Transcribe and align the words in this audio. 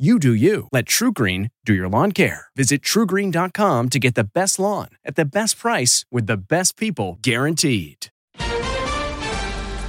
You 0.00 0.18
do 0.18 0.32
you. 0.32 0.66
Let 0.72 0.86
TruGreen 0.86 1.50
do 1.66 1.74
your 1.74 1.86
lawn 1.86 2.12
care. 2.12 2.46
Visit 2.56 2.80
trugreen.com 2.80 3.88
to 3.90 3.98
get 3.98 4.14
the 4.14 4.24
best 4.24 4.58
lawn 4.58 4.88
at 5.04 5.14
the 5.14 5.26
best 5.26 5.58
price 5.58 6.06
with 6.10 6.26
the 6.26 6.38
best 6.38 6.78
people 6.78 7.18
guaranteed. 7.20 8.06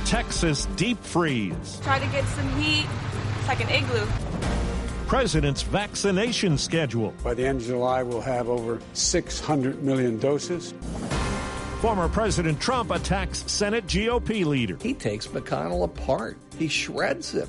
Texas 0.04 0.66
deep 0.76 1.02
freeze. 1.02 1.80
Try 1.82 2.00
to 2.00 2.06
get 2.08 2.26
some 2.26 2.60
heat. 2.60 2.88
It's 3.38 3.48
like 3.48 3.64
an 3.64 3.70
igloo. 3.70 4.06
President's 5.08 5.62
vaccination 5.62 6.58
schedule. 6.58 7.14
By 7.24 7.34
the 7.34 7.48
end 7.48 7.62
of 7.62 7.68
July, 7.68 8.04
we'll 8.04 8.20
have 8.20 8.50
over 8.50 8.82
600 8.92 9.82
million 9.82 10.20
doses. 10.20 10.74
Former 11.80 12.10
President 12.10 12.60
Trump 12.60 12.92
attacks 12.92 13.50
Senate 13.50 13.88
GOP 13.88 14.44
leader. 14.44 14.78
He 14.82 14.94
takes 14.94 15.28
McConnell 15.28 15.86
apart. 15.86 16.38
He 16.60 16.68
shreds 16.68 17.32
him. 17.32 17.48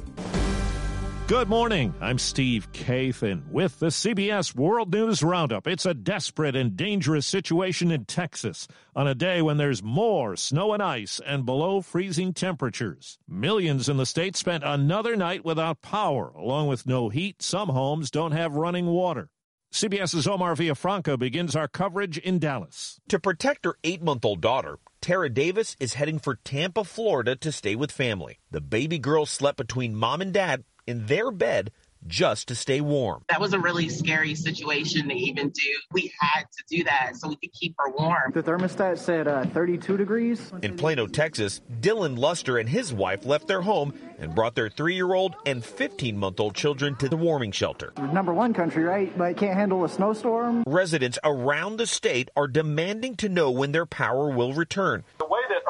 Good 1.29 1.49
morning. 1.49 1.95
I'm 2.01 2.19
Steve 2.19 2.71
Kathan 2.73 3.49
with 3.49 3.79
the 3.79 3.87
CBS 3.87 4.57
World 4.57 4.93
News 4.93 5.23
Roundup. 5.23 5.69
It's 5.69 5.87
a 5.87 5.95
desperate 5.95 6.57
and 6.57 6.77
dangerous 6.77 7.27
situation 7.27 7.93
in 7.93 8.05
Texas 8.07 8.67
on 8.97 9.07
a 9.07 9.15
day 9.15 9.41
when 9.41 9.57
there's 9.57 9.85
more 9.85 10.35
snow 10.35 10.75
and 10.75 10.83
ice 10.83 11.21
and 11.25 11.47
below 11.47 11.81
freezing 11.81 12.35
temperatures. 12.35 13.19
Millions 13.29 13.89
in 13.89 13.99
the 13.99 14.05
state 14.05 14.37
spent 14.37 14.65
another 14.65 15.15
night 15.17 15.45
without 15.45 15.81
power, 15.81 16.33
along 16.37 16.67
with 16.67 16.87
no 16.87 17.09
heat. 17.09 17.41
Some 17.41 17.69
homes 17.69 18.11
don't 18.11 18.33
have 18.33 18.57
running 18.57 18.87
water. 18.87 19.31
CBS's 19.73 20.27
Omar 20.27 20.55
Villafranca 20.55 21.19
begins 21.19 21.57
our 21.57 21.69
coverage 21.69 22.19
in 22.19 22.41
Dallas. 22.41 23.01
To 23.09 23.19
protect 23.19 23.65
her 23.65 23.77
eight 23.85 24.03
month 24.03 24.25
old 24.25 24.43
daughter, 24.43 24.79
Tara 25.01 25.31
Davis 25.31 25.77
is 25.81 25.95
heading 25.95 26.19
for 26.19 26.35
Tampa, 26.45 26.85
Florida 26.85 27.37
to 27.37 27.51
stay 27.51 27.75
with 27.75 27.91
family. 27.91 28.39
The 28.51 28.61
baby 28.61 28.99
girl 28.99 29.25
slept 29.25 29.57
between 29.57 29.95
mom 29.95 30.21
and 30.21 30.33
dad 30.33 30.65
in 30.87 31.07
their 31.07 31.31
bed 31.31 31.71
just 32.07 32.49
to 32.49 32.55
stay 32.55 32.81
warm. 32.81 33.25
That 33.29 33.41
was 33.41 33.53
a 33.53 33.59
really 33.59 33.89
scary 33.89 34.35
situation 34.35 35.09
to 35.09 35.15
even 35.15 35.51
do. 35.51 35.73
We 35.93 36.13
had 36.21 36.43
to 36.43 36.77
do 36.77 36.85
that 36.85 37.17
so 37.17 37.29
we 37.29 37.37
could 37.37 37.53
keep 37.53 37.75
her 37.79 37.91
warm. 37.91 38.33
The 38.33 38.43
thermostat 38.43 38.99
said 38.99 39.29
uh, 39.29 39.45
32 39.47 39.97
degrees. 39.97 40.53
In 40.63 40.77
Plano, 40.77 41.07
Texas, 41.07 41.61
Dylan 41.81 42.19
Luster 42.19 42.59
and 42.59 42.69
his 42.69 42.93
wife 42.93 43.25
left 43.25 43.47
their 43.47 43.63
home 43.63 43.95
and 44.19 44.35
brought 44.35 44.55
their 44.55 44.69
three 44.69 44.95
year 44.95 45.15
old 45.15 45.37
and 45.47 45.65
15 45.65 46.17
month 46.17 46.41
old 46.41 46.55
children 46.55 46.97
to 46.97 47.09
the 47.09 47.17
warming 47.17 47.53
shelter. 47.53 47.93
Number 48.13 48.35
one 48.35 48.53
country, 48.55 48.83
right? 48.85 49.17
But 49.17 49.37
can't 49.37 49.55
handle 49.55 49.85
a 49.85 49.89
snowstorm. 49.89 50.65
Residents 50.67 51.19
around 51.25 51.77
the 51.77 51.87
state 51.87 52.31
are 52.37 52.49
demanding 52.49 53.17
to 53.17 53.29
know 53.29 53.51
when 53.51 53.73
their 53.73 53.87
power 53.87 54.31
will 54.31 54.53
return. 54.53 55.05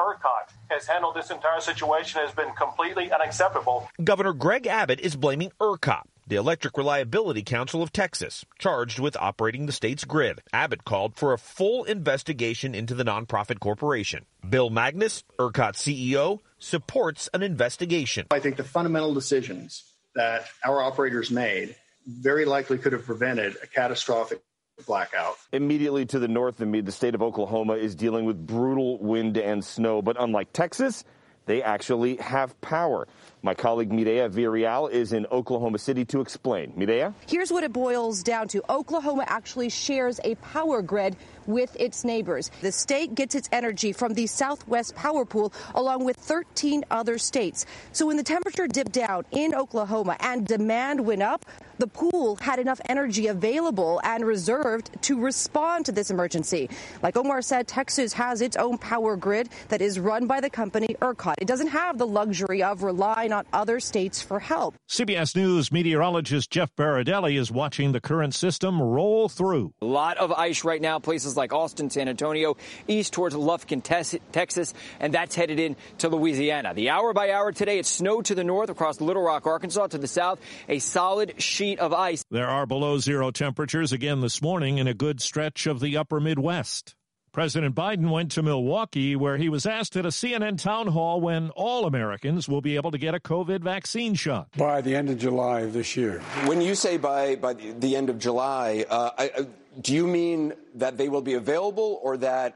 The 0.03 0.09
way 0.09 0.15
that 0.15 0.23
ERCOT 0.23 0.53
has 0.69 0.87
handled 0.87 1.15
this 1.15 1.31
entire 1.31 1.61
situation 1.61 2.21
has 2.21 2.33
been 2.33 2.51
completely 2.53 3.11
unacceptable. 3.11 3.87
Governor 4.03 4.33
Greg 4.33 4.67
Abbott 4.67 4.99
is 4.99 5.15
blaming 5.15 5.51
ERCOT 5.59 6.03
the 6.25 6.37
Electric 6.37 6.77
Reliability 6.77 7.43
Council 7.43 7.83
of 7.83 7.91
Texas, 7.91 8.45
charged 8.57 8.97
with 8.97 9.17
operating 9.17 9.65
the 9.65 9.73
state's 9.73 10.05
grid. 10.05 10.41
Abbott 10.53 10.85
called 10.85 11.17
for 11.17 11.33
a 11.33 11.37
full 11.37 11.83
investigation 11.83 12.73
into 12.73 12.95
the 12.95 13.03
nonprofit 13.03 13.59
corporation. 13.59 14.25
Bill 14.49 14.69
Magness, 14.69 15.23
ERCOT 15.37 15.73
CEO, 15.73 16.39
supports 16.59 17.29
an 17.33 17.43
investigation. 17.43 18.27
I 18.31 18.39
think 18.39 18.55
the 18.55 18.63
fundamental 18.63 19.13
decisions 19.13 19.83
that 20.15 20.45
our 20.63 20.81
operators 20.81 21.29
made 21.29 21.75
very 22.07 22.45
likely 22.45 22.77
could 22.77 22.93
have 22.93 23.03
prevented 23.03 23.57
a 23.61 23.67
catastrophic 23.67 24.41
blackout. 24.85 25.35
Immediately 25.51 26.05
to 26.07 26.19
the 26.19 26.27
north 26.27 26.61
of 26.61 26.67
me, 26.67 26.81
the 26.81 26.91
state 26.91 27.15
of 27.15 27.21
Oklahoma 27.21 27.73
is 27.73 27.95
dealing 27.95 28.25
with 28.25 28.45
brutal 28.45 28.97
wind 28.99 29.37
and 29.37 29.63
snow, 29.63 30.01
but 30.01 30.17
unlike 30.19 30.51
Texas, 30.53 31.03
they 31.45 31.61
actually 31.61 32.15
have 32.17 32.59
power. 32.61 33.07
My 33.41 33.53
colleague 33.53 33.89
Mireya 33.89 34.29
Villarreal 34.29 34.89
is 34.89 35.11
in 35.11 35.25
Oklahoma 35.25 35.77
City 35.77 36.05
to 36.05 36.21
explain. 36.21 36.71
Mireya? 36.73 37.13
Here's 37.27 37.51
what 37.51 37.65
it 37.65 37.73
boils 37.73 38.23
down 38.23 38.47
to. 38.49 38.63
Oklahoma 38.69 39.25
actually 39.27 39.69
shares 39.69 40.21
a 40.23 40.35
power 40.35 40.81
grid 40.81 41.17
with 41.45 41.75
its 41.77 42.05
neighbors. 42.05 42.49
The 42.61 42.71
state 42.71 43.15
gets 43.15 43.35
its 43.35 43.49
energy 43.51 43.91
from 43.91 44.13
the 44.13 44.27
Southwest 44.27 44.95
Power 44.95 45.25
Pool 45.25 45.51
along 45.75 46.05
with 46.05 46.15
13 46.15 46.85
other 46.89 47.17
states. 47.17 47.65
So 47.91 48.07
when 48.07 48.15
the 48.15 48.23
temperature 48.23 48.67
dipped 48.67 48.93
down 48.93 49.25
in 49.31 49.53
Oklahoma 49.53 50.15
and 50.21 50.47
demand 50.47 51.05
went 51.05 51.23
up, 51.23 51.45
the 51.83 51.87
pool 51.87 52.37
had 52.37 52.59
enough 52.59 52.79
energy 52.87 53.27
available 53.27 53.99
and 54.05 54.25
reserved 54.25 54.89
to 55.01 55.19
respond 55.19 55.85
to 55.85 55.91
this 55.91 56.09
emergency. 56.09 56.69
Like 57.01 57.17
Omar 57.17 57.41
said, 57.41 57.67
Texas 57.67 58.13
has 58.13 58.39
its 58.39 58.55
own 58.55 58.77
power 58.77 59.17
grid 59.17 59.49
that 59.67 59.81
is 59.81 59.99
run 59.99 60.25
by 60.25 60.39
the 60.39 60.49
company 60.49 60.95
ERCOT. 61.01 61.33
It 61.39 61.45
doesn't 61.45 61.67
have 61.67 61.97
the 61.97 62.07
luxury 62.07 62.63
of 62.63 62.83
relying 62.83 63.33
on 63.33 63.43
other 63.51 63.81
states 63.81 64.21
for 64.21 64.39
help. 64.39 64.75
CBS 64.89 65.35
News 65.35 65.73
meteorologist 65.73 66.49
Jeff 66.49 66.73
Berardelli 66.77 67.37
is 67.37 67.51
watching 67.51 67.91
the 67.91 67.99
current 67.99 68.33
system 68.33 68.81
roll 68.81 69.27
through. 69.27 69.73
A 69.81 69.85
lot 69.85 70.17
of 70.19 70.31
ice 70.31 70.63
right 70.63 70.81
now, 70.81 70.99
places 70.99 71.35
like 71.35 71.51
Austin, 71.51 71.89
San 71.89 72.07
Antonio, 72.07 72.55
east 72.87 73.11
towards 73.11 73.35
Lufkin, 73.35 73.83
Texas, 73.83 74.73
and 75.01 75.13
that's 75.13 75.35
headed 75.35 75.59
in 75.59 75.75
to 75.97 76.07
Louisiana. 76.07 76.73
The 76.73 76.91
hour 76.91 77.11
by 77.11 77.31
hour 77.31 77.51
today, 77.51 77.77
it's 77.79 77.89
snow 77.89 78.21
to 78.21 78.33
the 78.33 78.45
north 78.45 78.69
across 78.69 79.01
Little 79.01 79.23
Rock, 79.23 79.45
Arkansas. 79.45 79.87
To 79.87 79.97
the 79.97 80.07
south, 80.07 80.39
a 80.69 80.79
solid 80.79 81.41
sheet 81.41 81.72
of 81.79 81.93
ice. 81.93 82.23
There 82.29 82.47
are 82.47 82.65
below 82.65 82.97
zero 82.99 83.31
temperatures 83.31 83.91
again 83.91 84.21
this 84.21 84.41
morning 84.41 84.77
in 84.77 84.87
a 84.87 84.93
good 84.93 85.21
stretch 85.21 85.67
of 85.67 85.79
the 85.79 85.97
upper 85.97 86.19
Midwest. 86.19 86.95
President 87.33 87.73
Biden 87.73 88.11
went 88.11 88.31
to 88.33 88.43
Milwaukee, 88.43 89.15
where 89.15 89.37
he 89.37 89.49
was 89.49 89.65
asked 89.65 89.97
at 89.97 90.05
a 90.05 90.09
CNN 90.09 90.61
town 90.61 90.85
hall 90.85 91.19
when 91.19 91.49
all 91.55 91.87
Americans 91.87 92.47
will 92.47 92.61
be 92.61 92.75
able 92.75 92.91
to 92.91 92.99
get 92.99 93.15
a 93.15 93.19
COVID 93.19 93.61
vaccine 93.61 94.13
shot. 94.13 94.49
By 94.55 94.81
the 94.81 94.95
end 94.95 95.09
of 95.09 95.17
July 95.17 95.61
of 95.61 95.73
this 95.73 95.97
year. 95.97 96.19
When 96.45 96.61
you 96.61 96.75
say 96.75 96.97
by, 96.97 97.35
by 97.35 97.53
the 97.55 97.95
end 97.95 98.11
of 98.11 98.19
July, 98.19 98.85
uh, 98.87 99.09
I, 99.17 99.47
do 99.81 99.95
you 99.95 100.05
mean 100.05 100.53
that 100.75 100.97
they 100.97 101.09
will 101.09 101.23
be 101.23 101.33
available 101.33 101.99
or 102.03 102.17
that 102.17 102.55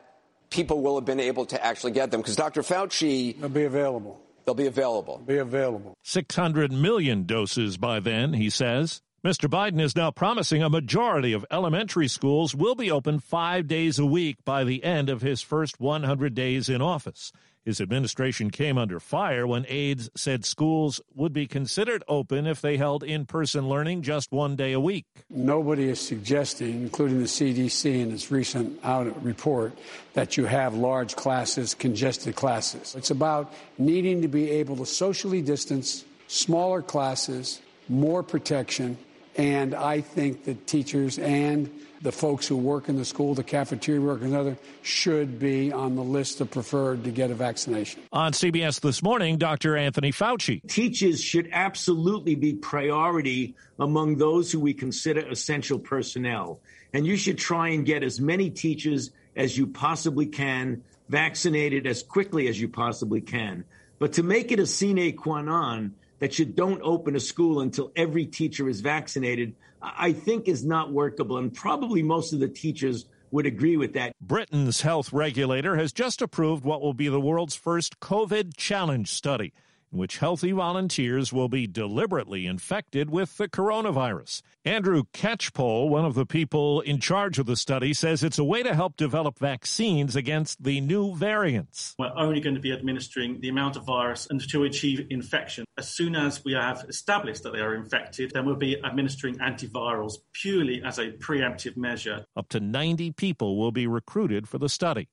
people 0.52 0.84
will 0.84 0.94
have 0.94 1.06
been 1.06 1.20
able 1.20 1.48
to 1.48 1.66
actually 1.66 1.94
get 1.94 2.12
them? 2.12 2.22
Because 2.22 2.36
Dr. 2.36 2.62
Fauci. 2.62 3.40
They'll 3.40 3.50
be 3.50 3.64
available. 3.64 4.22
They'll 4.46 4.54
be 4.54 4.68
available. 4.68 5.18
They'll 5.26 5.38
be 5.38 5.40
available. 5.40 5.98
600 6.04 6.72
million 6.72 7.24
doses 7.24 7.78
by 7.78 8.00
then, 8.00 8.34
he 8.34 8.52
says. 8.52 9.02
Mr. 9.28 9.50
Biden 9.50 9.82
is 9.82 9.94
now 9.94 10.10
promising 10.10 10.64
a 10.64 10.70
majority 10.70 11.34
of 11.34 11.46
elementary 11.52 12.08
schools 12.08 12.56
will 12.56 12.76
be 12.76 12.90
open 12.90 13.20
five 13.20 13.68
days 13.68 14.00
a 14.00 14.06
week 14.06 14.38
by 14.46 14.64
the 14.64 14.82
end 14.86 15.10
of 15.10 15.22
his 15.22 15.42
first 15.42 15.82
100 15.82 16.34
days 16.34 16.70
in 16.70 16.82
office. 16.82 17.34
His 17.66 17.82
administration 17.82 18.52
came 18.52 18.78
under 18.78 19.02
fire 19.02 19.46
when 19.46 19.66
aides 19.68 20.10
said 20.16 20.46
schools 20.46 21.02
would 21.14 21.34
be 21.34 21.46
considered 21.46 22.06
open 22.08 22.48
if 22.48 22.62
they 22.62 22.78
held 22.78 23.04
in 23.04 23.26
person 23.26 23.68
learning 23.68 24.02
just 24.02 24.32
one 24.32 24.56
day 24.56 24.72
a 24.72 24.80
week. 24.80 25.06
Nobody 25.30 25.90
is 25.90 26.00
suggesting, 26.00 26.84
including 26.84 27.20
the 27.20 27.26
CDC 27.26 28.00
in 28.00 28.14
its 28.14 28.32
recent 28.32 28.80
audit 28.82 29.18
report, 29.18 29.78
that 30.14 30.38
you 30.38 30.46
have 30.46 30.74
large 30.74 31.18
classes, 31.18 31.76
congested 31.76 32.38
classes. 32.38 32.96
It's 32.96 33.12
about 33.12 33.54
needing 33.78 34.22
to 34.22 34.30
be 34.30 34.50
able 34.52 34.78
to 34.78 34.86
socially 34.86 35.42
distance, 35.42 36.06
smaller 36.30 36.82
classes, 36.82 37.60
more 37.90 38.24
protection, 38.24 38.98
and 39.38 39.76
I 39.76 40.02
think 40.02 40.46
that 40.46 40.68
teachers 40.68 41.20
and 41.20 41.72
the 42.02 42.12
folks 42.12 42.48
who 42.48 42.58
work 42.58 42.90
in 42.90 42.98
the 42.98 43.06
school, 43.06 43.34
the 43.34 43.44
cafeteria 43.44 44.02
workers, 44.02 44.26
and 44.26 44.36
other, 44.36 44.58
should 44.82 45.40
be 45.40 45.72
on 45.72 45.96
the 45.96 46.04
list 46.04 46.42
of 46.42 46.52
preferred 46.52 47.04
to 47.04 47.12
get 47.12 47.32
a 47.32 47.36
vaccination. 47.36 48.02
On 48.12 48.32
CBS 48.32 48.82
this 48.82 49.02
morning, 49.02 49.38
Dr. 49.38 49.76
Anthony 49.76 50.12
Fauci. 50.12 50.62
Teachers 50.68 51.22
should 51.22 51.50
absolutely 51.52 52.36
be 52.36 52.54
priority 52.54 53.56
among 53.80 54.18
those 54.18 54.52
who 54.52 54.60
we 54.60 54.74
consider 54.74 55.22
essential 55.22 55.80
personnel. 55.80 56.60
And 56.94 57.06
you 57.06 57.18
should 57.18 57.38
try 57.38 57.70
and 57.70 57.86
get 57.86 58.04
as 58.04 58.20
many 58.20 58.50
teachers 58.50 59.12
as 59.36 59.58
you 59.58 59.68
possibly 59.68 60.26
can 60.26 60.84
vaccinated 61.10 61.88
as 61.88 62.04
quickly 62.04 62.48
as 62.48 62.60
you 62.60 62.68
possibly 62.68 63.22
can. 63.22 63.64
But 64.00 64.14
to 64.14 64.24
make 64.24 64.52
it 64.52 64.60
a 64.60 64.68
sine 64.68 65.16
qua 65.16 65.42
non, 65.42 65.96
that 66.20 66.40
you 66.40 66.46
don't 66.46 66.82
open 66.82 67.16
a 67.16 67.20
school 67.20 67.62
until 67.62 67.92
every 67.96 68.26
teacher 68.26 68.68
is 68.70 68.82
vaccinated, 68.82 69.56
I 69.82 70.14
think 70.14 70.48
is 70.48 70.66
not 70.66 70.92
workable. 70.92 71.38
And 71.38 71.54
probably 71.54 72.02
most 72.02 72.34
of 72.34 72.40
the 72.40 72.48
teachers 72.48 73.06
would 73.32 73.46
agree 73.46 73.78
with 73.78 73.94
that. 73.94 74.14
Britain's 74.22 74.82
health 74.82 75.12
regulator 75.12 75.76
has 75.76 75.92
just 75.92 76.22
approved 76.22 76.64
what 76.64 76.82
will 76.82 76.94
be 76.94 77.08
the 77.10 77.20
world's 77.20 77.56
first 77.56 78.00
COVID 78.00 78.56
challenge 78.58 79.10
study 79.10 79.54
in 79.92 79.98
which 79.98 80.18
healthy 80.18 80.52
volunteers 80.52 81.32
will 81.32 81.50
be 81.50 81.68
deliberately 81.68 82.46
infected 82.46 83.10
with 83.10 83.38
the 83.38 83.48
coronavirus. 83.48 84.42
Andrew 84.66 85.04
Catchpole, 85.14 85.90
one 85.90 86.06
of 86.06 86.14
the 86.14 86.26
people 86.26 86.82
in 86.82 87.00
charge 87.00 87.40
of 87.40 87.46
the 87.46 87.56
study, 87.56 87.94
says 87.94 88.24
it's 88.24 88.38
a 88.38 88.44
way 88.44 88.64
to 88.64 88.76
help 88.76 88.98
develop 88.98 89.40
vaccines 89.40 90.16
against 90.16 90.64
the 90.64 90.82
new 90.82 91.16
variants. 91.16 91.96
We're 91.98 92.12
only 92.16 92.40
going 92.40 92.56
to 92.56 92.62
be 92.62 92.74
administering 92.74 93.40
the 93.40 93.50
amount 93.50 93.78
of 93.78 93.86
virus 93.86 94.28
and 94.30 94.42
to 94.50 94.64
achieve 94.64 95.08
infection. 95.10 95.66
As 95.78 95.90
soon 95.90 96.16
as 96.16 96.44
we 96.44 96.54
have 96.54 96.86
established 96.90 97.44
that 97.44 97.54
they 97.54 97.60
are 97.60 97.76
infected, 97.76 98.32
then 98.32 98.46
we'll 98.46 98.56
be 98.56 98.78
administering 98.84 99.38
antivirals 99.38 100.16
purely 100.34 100.82
as 100.84 100.98
a 100.98 101.12
preemptive 101.12 101.78
measure. 101.78 102.26
Up 102.36 102.50
to 102.50 102.60
90 102.60 103.12
people 103.12 103.58
will 103.58 103.72
be 103.72 103.88
recruited 103.88 104.48
for 104.48 104.58
the 104.58 104.70
study. 104.70 105.10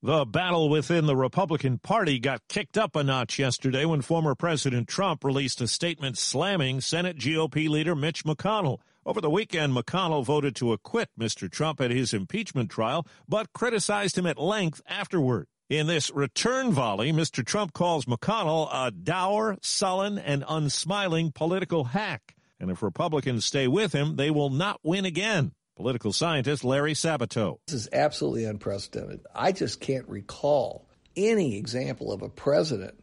The 0.00 0.24
battle 0.24 0.68
within 0.68 1.06
the 1.06 1.16
Republican 1.16 1.78
Party 1.78 2.20
got 2.20 2.46
kicked 2.48 2.78
up 2.78 2.94
a 2.94 3.02
notch 3.02 3.36
yesterday 3.36 3.84
when 3.84 4.00
former 4.00 4.36
President 4.36 4.86
Trump 4.86 5.24
released 5.24 5.60
a 5.60 5.66
statement 5.66 6.16
slamming 6.16 6.80
Senate 6.80 7.18
GOP 7.18 7.68
leader 7.68 7.96
Mitch 7.96 8.22
McConnell. 8.22 8.78
Over 9.04 9.20
the 9.20 9.28
weekend, 9.28 9.72
McConnell 9.72 10.24
voted 10.24 10.54
to 10.54 10.72
acquit 10.72 11.10
Mr. 11.18 11.50
Trump 11.50 11.80
at 11.80 11.90
his 11.90 12.14
impeachment 12.14 12.70
trial, 12.70 13.08
but 13.28 13.52
criticized 13.52 14.16
him 14.16 14.26
at 14.26 14.38
length 14.38 14.80
afterward. 14.86 15.48
In 15.68 15.88
this 15.88 16.12
return 16.12 16.70
volley, 16.70 17.10
Mr. 17.12 17.44
Trump 17.44 17.72
calls 17.72 18.04
McConnell 18.04 18.68
a 18.72 18.92
dour, 18.92 19.58
sullen, 19.62 20.16
and 20.16 20.44
unsmiling 20.48 21.32
political 21.34 21.82
hack. 21.82 22.36
And 22.60 22.70
if 22.70 22.84
Republicans 22.84 23.44
stay 23.44 23.66
with 23.66 23.94
him, 23.94 24.14
they 24.14 24.30
will 24.30 24.50
not 24.50 24.78
win 24.84 25.04
again. 25.04 25.54
Political 25.78 26.12
scientist 26.12 26.64
Larry 26.64 26.94
Sabato. 26.94 27.58
This 27.68 27.76
is 27.76 27.88
absolutely 27.92 28.46
unprecedented. 28.46 29.20
I 29.32 29.52
just 29.52 29.80
can't 29.80 30.08
recall 30.08 30.88
any 31.16 31.56
example 31.56 32.10
of 32.10 32.20
a 32.20 32.28
president 32.28 32.94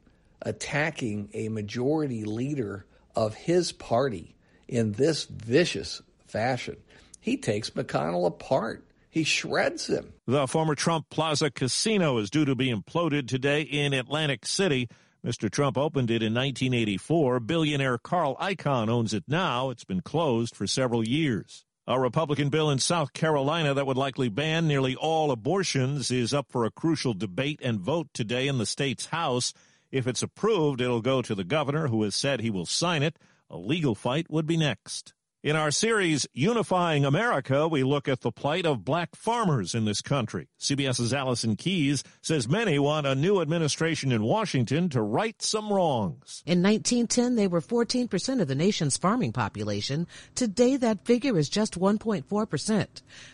attacking 0.42 1.30
a 1.34 1.48
majority 1.48 2.26
leader 2.26 2.86
of 3.16 3.34
his 3.34 3.72
party 3.72 4.36
in 4.68 4.92
this 4.92 5.24
vicious 5.24 6.02
fashion. 6.28 6.76
He 7.22 7.38
takes 7.38 7.70
McConnell 7.70 8.28
apart. 8.28 8.86
He 9.10 9.24
shreds 9.24 9.88
him. 9.88 10.12
The 10.28 10.46
former 10.46 10.76
Trump 10.76 11.06
Plaza 11.10 11.52
Casino 11.52 12.18
is 12.18 12.30
due 12.30 12.44
to 12.44 12.56
be 12.56 12.74
imploded 12.74 13.30
today 13.30 13.62
in 13.62 13.94
Atlantic 13.94 14.46
City. 14.46 14.90
Mr. 15.26 15.50
Trump 15.50 15.78
opened 15.78 16.12
it 16.12 16.22
in 16.22 16.34
1984. 16.34 17.40
Billionaire 17.40 17.98
Carl 17.98 18.36
Icahn 18.36 18.90
owns 18.90 19.14
it 19.14 19.24
now. 19.30 19.70
It's 19.70 19.86
been 19.86 20.02
closed 20.02 20.58
for 20.58 20.68
several 20.68 21.08
years. 21.08 21.65
A 21.88 22.00
Republican 22.00 22.50
bill 22.50 22.72
in 22.72 22.80
South 22.80 23.14
Carolina 23.14 23.76
that 23.76 23.86
would 23.86 23.96
likely 23.96 24.28
ban 24.28 24.68
nearly 24.68 24.96
all 24.96 25.30
abortions 25.30 26.10
is 26.10 26.34
up 26.34 26.48
for 26.50 26.66
a 26.66 26.72
crucial 26.72 27.14
debate 27.14 27.60
and 27.62 27.80
vote 27.80 28.08
today 28.12 28.48
in 28.48 28.58
the 28.58 28.66
state's 28.66 29.06
House. 29.08 29.54
If 29.92 30.08
it's 30.08 30.24
approved, 30.24 30.82
it'll 30.82 31.04
go 31.04 31.22
to 31.22 31.36
the 31.36 31.44
governor, 31.44 31.90
who 31.90 32.02
has 32.02 32.16
said 32.16 32.40
he 32.40 32.50
will 32.50 32.66
sign 32.66 33.04
it. 33.04 33.20
A 33.52 33.58
legal 33.58 33.94
fight 33.94 34.32
would 34.32 34.48
be 34.48 34.58
next. 34.58 35.14
In 35.46 35.56
our 35.56 35.70
series, 35.70 36.26
Unifying 36.34 37.06
America, 37.06 37.68
we 37.68 37.84
look 37.84 38.08
at 38.08 38.22
the 38.22 38.32
plight 38.32 38.66
of 38.66 38.84
black 38.84 39.16
farmers 39.16 39.76
in 39.76 39.86
this 39.86 40.02
country. 40.02 40.48
CBS's 40.60 41.14
Allison 41.14 41.56
Keyes 41.56 42.04
says 42.24 42.50
many 42.50 42.80
want 42.80 43.06
a 43.06 43.14
new 43.14 43.40
administration 43.40 44.12
in 44.12 44.24
Washington 44.24 44.90
to 44.90 45.04
right 45.04 45.40
some 45.40 45.72
wrongs. 45.72 46.42
In 46.48 46.64
1910, 46.64 47.36
they 47.36 47.48
were 47.48 47.62
14% 47.62 48.42
of 48.42 48.48
the 48.48 48.56
nation's 48.56 48.98
farming 48.98 49.34
population. 49.34 50.08
Today, 50.34 50.78
that 50.78 51.06
figure 51.06 51.38
is 51.38 51.48
just 51.48 51.80
1.4%. 51.80 52.88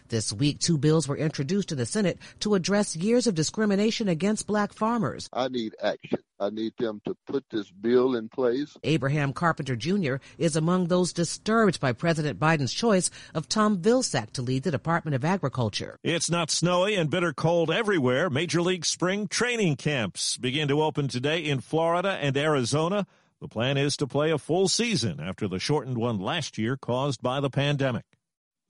This 0.10 0.34
week, 0.34 0.60
two 0.60 0.78
bills 0.78 1.08
were 1.08 1.16
introduced 1.16 1.72
in 1.72 1.78
the 1.78 1.86
Senate 1.86 2.20
to 2.42 2.56
address 2.56 2.94
years 2.94 3.26
of 3.26 3.36
discrimination 3.36 4.10
against 4.10 4.48
black 4.48 4.74
farmers. 4.74 5.30
I 5.32 5.48
need 5.48 5.78
action. 5.82 6.20
I 6.42 6.50
need 6.50 6.74
them 6.80 7.02
to 7.06 7.16
put 7.28 7.46
this 7.52 7.70
bill 7.70 8.16
in 8.16 8.28
place. 8.28 8.76
Abraham 8.84 9.32
Carpenter 9.32 9.76
Jr. 9.76 10.16
is 10.40 10.56
among 10.56 10.88
those 10.88 11.14
disturbed 11.14 11.80
by 11.80 11.94
President 11.94 12.40
Biden's 12.40 12.74
choice 12.74 13.12
of 13.36 13.48
Tom 13.48 13.78
Vilsack 13.78 14.32
to 14.32 14.42
lead 14.42 14.64
the 14.64 14.72
Department 14.72 15.14
of 15.14 15.24
Agriculture. 15.24 15.98
It's 16.04 16.32
not 16.32 16.50
snowy 16.50 16.96
and 16.96 17.12
bitter 17.12 17.32
cold 17.32 17.70
everywhere. 17.70 18.32
Major 18.32 18.64
League 18.64 18.86
spring 18.86 19.28
training 19.28 19.76
camps 19.76 20.38
begin 20.38 20.68
to 20.70 20.82
open 20.82 21.08
today 21.08 21.46
in 21.46 21.60
Florida 21.60 22.18
and 22.20 22.36
Arizona. 22.36 23.06
The 23.40 23.48
plan 23.48 23.78
is 23.78 23.96
to 23.98 24.08
play 24.08 24.32
a 24.32 24.40
full 24.40 24.68
season 24.68 25.20
after 25.20 25.48
the 25.48 25.60
shortened 25.60 26.00
one 26.00 26.20
last 26.20 26.58
year 26.58 26.76
caused 26.76 27.22
by 27.22 27.40
the 27.40 27.52
pandemic. 27.52 28.06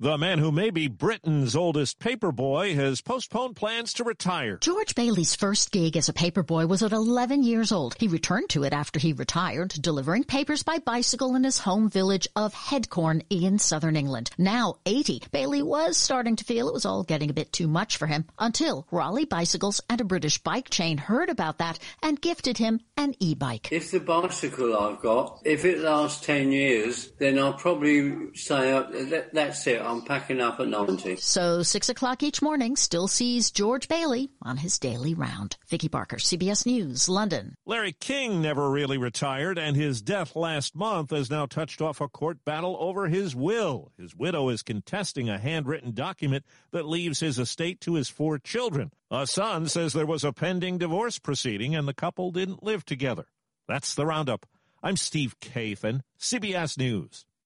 The 0.01 0.17
man 0.17 0.39
who 0.39 0.51
may 0.51 0.71
be 0.71 0.87
Britain's 0.87 1.55
oldest 1.55 1.99
paperboy 1.99 2.73
has 2.73 3.01
postponed 3.01 3.55
plans 3.55 3.93
to 3.93 4.03
retire. 4.03 4.57
George 4.57 4.95
Bailey's 4.95 5.35
first 5.35 5.69
gig 5.71 5.95
as 5.95 6.09
a 6.09 6.13
paperboy 6.13 6.67
was 6.67 6.81
at 6.81 6.91
11 6.91 7.43
years 7.43 7.71
old. 7.71 7.95
He 7.99 8.07
returned 8.07 8.49
to 8.49 8.63
it 8.63 8.73
after 8.73 8.99
he 8.99 9.13
retired, 9.13 9.69
delivering 9.79 10.23
papers 10.23 10.63
by 10.63 10.79
bicycle 10.79 11.35
in 11.35 11.43
his 11.43 11.59
home 11.59 11.87
village 11.87 12.27
of 12.35 12.51
Headcorn 12.51 13.21
in 13.29 13.59
southern 13.59 13.95
England. 13.95 14.31
Now 14.39 14.77
80, 14.87 15.21
Bailey 15.31 15.61
was 15.61 15.97
starting 15.97 16.35
to 16.37 16.45
feel 16.45 16.67
it 16.67 16.73
was 16.73 16.85
all 16.85 17.03
getting 17.03 17.29
a 17.29 17.33
bit 17.33 17.53
too 17.53 17.67
much 17.67 17.97
for 17.97 18.07
him 18.07 18.25
until 18.39 18.87
Raleigh 18.89 19.25
Bicycles 19.25 19.81
and 19.87 20.01
a 20.01 20.03
British 20.03 20.39
bike 20.39 20.71
chain 20.71 20.97
heard 20.97 21.29
about 21.29 21.59
that 21.59 21.77
and 22.01 22.19
gifted 22.19 22.57
him 22.57 22.79
an 22.97 23.13
e-bike. 23.19 23.71
If 23.71 23.91
the 23.91 23.99
bicycle 23.99 24.75
I've 24.75 24.99
got, 24.99 25.41
if 25.45 25.63
it 25.63 25.77
lasts 25.77 26.25
10 26.25 26.51
years, 26.51 27.11
then 27.19 27.37
I'll 27.37 27.53
probably 27.53 28.33
say, 28.33 28.71
uh, 28.71 29.21
that's 29.31 29.67
it. 29.67 29.90
I'm 29.91 30.01
packing 30.03 30.39
up 30.39 30.57
at 30.61 30.69
90. 30.69 31.17
So, 31.17 31.63
6 31.63 31.89
o'clock 31.89 32.23
each 32.23 32.41
morning 32.41 32.77
still 32.77 33.09
sees 33.09 33.51
George 33.51 33.89
Bailey 33.89 34.31
on 34.41 34.55
his 34.55 34.79
daily 34.79 35.13
round. 35.13 35.57
Vicky 35.67 35.89
Barker, 35.89 36.15
CBS 36.15 36.65
News, 36.65 37.09
London. 37.09 37.55
Larry 37.65 37.91
King 37.91 38.41
never 38.41 38.69
really 38.69 38.97
retired, 38.97 39.57
and 39.57 39.75
his 39.75 40.01
death 40.01 40.33
last 40.33 40.77
month 40.77 41.09
has 41.09 41.29
now 41.29 41.45
touched 41.45 41.81
off 41.81 41.99
a 41.99 42.07
court 42.07 42.37
battle 42.45 42.77
over 42.79 43.09
his 43.09 43.35
will. 43.35 43.91
His 43.97 44.15
widow 44.15 44.47
is 44.47 44.63
contesting 44.63 45.27
a 45.27 45.37
handwritten 45.37 45.91
document 45.91 46.45
that 46.71 46.87
leaves 46.87 47.19
his 47.19 47.37
estate 47.37 47.81
to 47.81 47.95
his 47.95 48.07
four 48.07 48.39
children. 48.39 48.93
A 49.11 49.27
son 49.27 49.67
says 49.67 49.91
there 49.91 50.05
was 50.05 50.23
a 50.23 50.31
pending 50.31 50.77
divorce 50.77 51.19
proceeding 51.19 51.75
and 51.75 51.85
the 51.85 51.93
couple 51.93 52.31
didn't 52.31 52.63
live 52.63 52.85
together. 52.85 53.25
That's 53.67 53.93
the 53.93 54.05
roundup. 54.05 54.45
I'm 54.81 54.95
Steve 54.95 55.37
Kathan, 55.41 56.01
CBS 56.17 56.77
News. 56.77 57.25